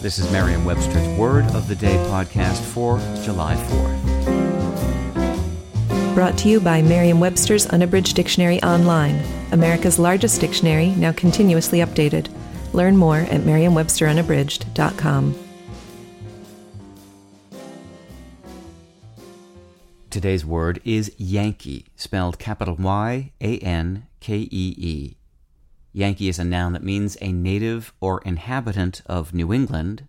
This 0.00 0.20
is 0.20 0.30
Merriam 0.30 0.64
Webster's 0.64 1.08
Word 1.18 1.44
of 1.56 1.66
the 1.66 1.74
Day 1.74 1.96
podcast 2.08 2.60
for 2.60 3.00
July 3.24 3.56
4th. 3.56 3.98
Brought 6.14 6.38
to 6.38 6.48
you 6.48 6.60
by 6.60 6.82
Merriam 6.82 7.18
Webster's 7.18 7.66
Unabridged 7.66 8.14
Dictionary 8.14 8.62
Online, 8.62 9.20
America's 9.50 9.98
largest 9.98 10.40
dictionary, 10.40 10.90
now 10.90 11.10
continuously 11.10 11.80
updated. 11.80 12.28
Learn 12.72 12.96
more 12.96 13.16
at 13.16 13.44
merriam-websterunabridged.com. 13.44 15.34
Today's 20.10 20.46
word 20.46 20.80
is 20.84 21.12
Yankee, 21.18 21.86
spelled 21.96 22.38
capital 22.38 22.76
Y 22.76 23.32
A 23.40 23.58
N 23.58 24.06
K 24.20 24.36
E 24.38 24.74
E. 24.78 25.17
Yankee 25.98 26.28
is 26.28 26.38
a 26.38 26.44
noun 26.44 26.74
that 26.74 26.84
means 26.84 27.16
a 27.20 27.32
native 27.32 27.92
or 28.00 28.22
inhabitant 28.24 29.02
of 29.06 29.34
New 29.34 29.52
England. 29.52 30.06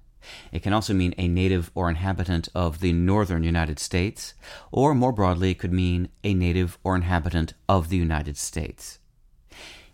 It 0.51 0.61
can 0.61 0.71
also 0.71 0.93
mean 0.93 1.15
a 1.17 1.27
native 1.27 1.71
or 1.73 1.89
inhabitant 1.89 2.47
of 2.53 2.79
the 2.79 2.93
northern 2.93 3.43
United 3.43 3.79
States, 3.79 4.35
or 4.71 4.93
more 4.93 5.11
broadly, 5.11 5.49
it 5.49 5.57
could 5.57 5.73
mean 5.73 6.09
a 6.23 6.35
native 6.35 6.77
or 6.83 6.95
inhabitant 6.95 7.55
of 7.67 7.89
the 7.89 7.97
United 7.97 8.37
States. 8.37 8.99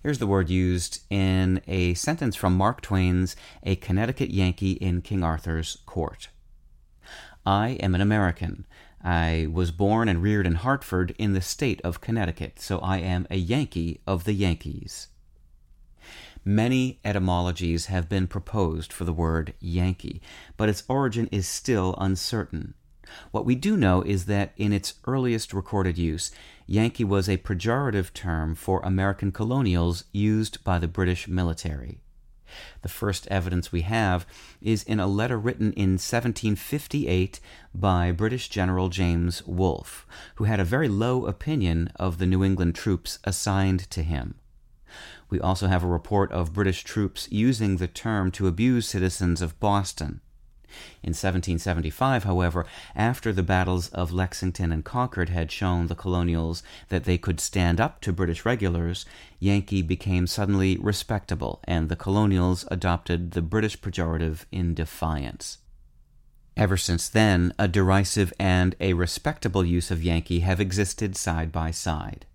Here's 0.04 0.20
the 0.20 0.28
word 0.28 0.50
used 0.50 1.00
in 1.10 1.62
a 1.66 1.94
sentence 1.94 2.36
from 2.36 2.58
Mark 2.58 2.82
Twain's 2.82 3.38
A 3.64 3.78
Connecticut 3.78 4.32
Yankee 4.32 4.74
in 4.74 5.02
King 5.02 5.24
Arthur's 5.24 5.78
Court. 5.86 6.28
I 7.46 7.78
am 7.80 7.96
an 7.96 8.02
American. 8.02 8.66
I 9.02 9.48
was 9.50 9.72
born 9.72 10.10
and 10.10 10.22
reared 10.22 10.46
in 10.46 10.56
Hartford 10.56 11.16
in 11.18 11.32
the 11.32 11.42
state 11.42 11.80
of 11.86 12.02
Connecticut, 12.02 12.60
so 12.60 12.80
I 12.80 12.98
am 12.98 13.28
a 13.30 13.38
Yankee 13.38 14.02
of 14.06 14.26
the 14.26 14.34
Yankees. 14.34 15.08
Many 16.48 17.00
etymologies 17.04 17.88
have 17.88 18.08
been 18.08 18.28
proposed 18.28 18.94
for 18.94 19.04
the 19.04 19.12
word 19.12 19.56
Yankee, 19.60 20.22
but 20.58 20.70
its 20.70 20.84
origin 20.88 21.28
is 21.32 21.48
still 21.48 21.96
uncertain. 21.98 22.76
What 23.32 23.46
we 23.46 23.56
do 23.56 23.76
know 23.76 24.04
is 24.04 24.26
that 24.26 24.54
in 24.56 24.72
its 24.72 24.94
earliest 25.08 25.56
recorded 25.56 25.98
use, 25.98 26.30
Yankee 26.68 27.04
was 27.04 27.28
a 27.28 27.38
pejorative 27.38 28.14
term 28.14 28.54
for 28.54 28.80
American 28.82 29.32
colonials 29.32 30.04
used 30.12 30.64
by 30.64 30.78
the 30.78 30.88
British 30.88 31.28
military. 31.28 31.98
The 32.84 32.90
first 32.90 33.28
evidence 33.30 33.72
we 33.72 33.82
have 33.82 34.28
is 34.62 34.84
in 34.84 35.00
a 35.00 35.08
letter 35.08 35.40
written 35.40 35.74
in 35.74 35.94
1758 35.94 37.40
by 37.74 38.12
British 38.12 38.50
General 38.50 38.90
James 38.90 39.42
Wolfe, 39.48 40.06
who 40.36 40.44
had 40.44 40.60
a 40.60 40.64
very 40.64 40.90
low 40.90 41.26
opinion 41.26 41.92
of 41.96 42.20
the 42.20 42.28
New 42.28 42.44
England 42.44 42.76
troops 42.76 43.18
assigned 43.24 43.90
to 43.90 44.04
him. 44.04 44.36
We 45.36 45.42
also 45.42 45.68
have 45.68 45.84
a 45.84 45.88
report 45.88 46.32
of 46.32 46.54
British 46.54 46.86
troops 46.86 47.28
using 47.30 47.76
the 47.76 47.90
term 47.90 48.32
to 48.32 48.48
abuse 48.48 48.88
citizens 48.88 49.42
of 49.42 49.60
Boston. 49.60 50.22
In 51.04 51.10
1775, 51.10 52.24
however, 52.24 52.66
after 52.96 53.34
the 53.34 53.44
battles 53.44 53.90
of 53.90 54.14
Lexington 54.14 54.72
and 54.72 54.86
Concord 54.86 55.28
had 55.28 55.52
shown 55.52 55.88
the 55.88 55.94
colonials 55.94 56.64
that 56.88 57.04
they 57.04 57.18
could 57.18 57.42
stand 57.42 57.82
up 57.82 58.00
to 58.00 58.14
British 58.14 58.46
regulars, 58.46 59.06
Yankee 59.38 59.82
became 59.82 60.26
suddenly 60.26 60.78
respectable, 60.78 61.60
and 61.66 61.90
the 61.90 61.98
colonials 61.98 62.64
adopted 62.72 63.32
the 63.32 63.42
British 63.42 63.78
pejorative 63.82 64.46
in 64.54 64.74
defiance. 64.74 65.58
Ever 66.56 66.78
since 66.78 67.10
then, 67.10 67.54
a 67.60 67.68
derisive 67.68 68.32
and 68.40 68.74
a 68.80 68.94
respectable 68.94 69.66
use 69.66 69.92
of 69.92 70.02
Yankee 70.02 70.40
have 70.40 70.62
existed 70.62 71.18
side 71.18 71.52
by 71.52 71.72
side. 71.72 72.26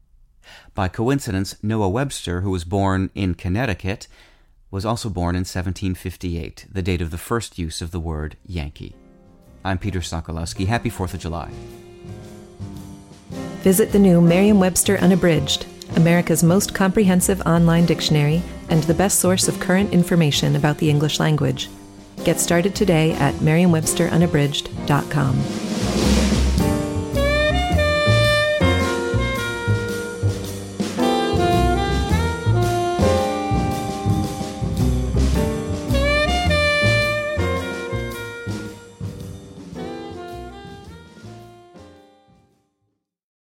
By 0.75 0.89
coincidence, 0.89 1.57
Noah 1.63 1.89
Webster, 1.89 2.41
who 2.41 2.51
was 2.51 2.65
born 2.65 3.11
in 3.15 3.35
Connecticut, 3.35 4.09
was 4.71 4.85
also 4.85 5.09
born 5.09 5.35
in 5.35 5.41
1758, 5.41 6.67
the 6.71 6.83
date 6.83 7.01
of 7.01 7.11
the 7.11 7.19
first 7.19 7.59
use 7.59 7.83
of 7.83 7.91
the 7.91 8.01
word 8.01 8.37
Yankee. 8.47 8.95
I'm 9.65 9.79
Peter 9.79 10.01
Sokolowski. 10.01 10.67
Happy 10.67 10.91
4th 10.91 11.15
of 11.15 11.21
July. 11.21 11.51
Visit 13.63 13.93
the 13.93 13.99
new 13.99 14.21
Merriam 14.21 14.59
Webster 14.59 14.97
Unabridged, 14.99 15.67
America's 15.97 16.43
most 16.43 16.75
comprehensive 16.75 17.41
online 17.43 17.85
dictionary 17.85 18.43
and 18.71 18.83
the 18.85 18.95
best 18.95 19.19
source 19.19 19.49
of 19.49 19.61
current 19.61 19.93
information 19.93 20.57
about 20.57 20.79
the 20.79 20.89
English 20.89 21.21
language. 21.21 21.69
Get 22.25 22.41
started 22.41 22.75
today 22.75 23.13
at 23.13 23.41
merriam-websterunabridged.com. 23.41 25.70